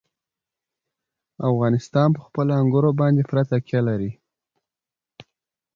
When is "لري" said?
3.87-4.11